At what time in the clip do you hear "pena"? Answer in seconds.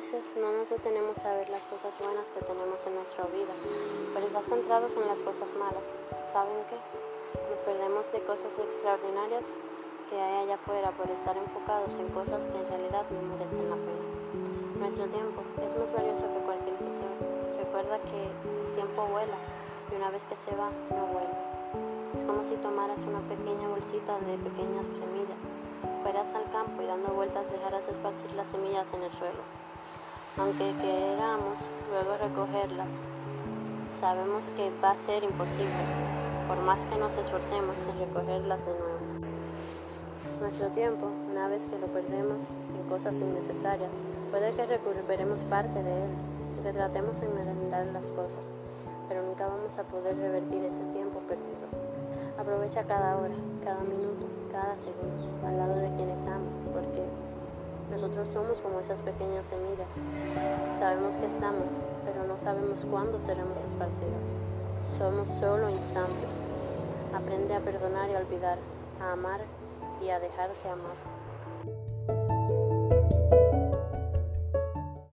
13.76-14.06